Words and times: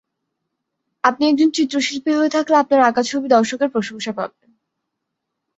আপনি 1.03 1.23
একজন 1.27 1.49
চিত্রশিল্পী 1.57 2.11
হয়ে 2.15 2.33
থাকলে 2.35 2.55
আপনার 2.57 2.81
আঁকা 2.81 3.03
ছবি 3.03 3.27
দর্শকের 3.27 3.69
প্রশংসা 3.75 4.11
পাবে। 4.17 4.39